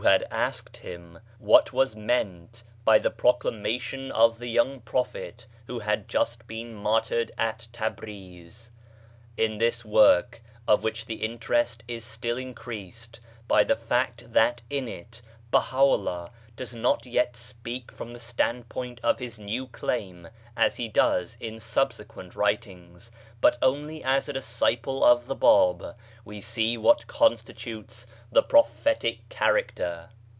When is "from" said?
17.91-18.13